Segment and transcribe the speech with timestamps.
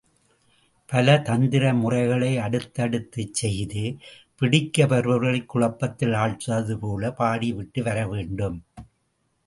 [0.89, 3.83] பல தந்திர முறைகளை அடுத்தடுத்து செய்து,
[4.37, 8.63] பிடிக்க வருபவர்களைக் குழப்பத்தில் ஆழ்த்துவது போல பாடிவிட்டு வர வேண்டும்.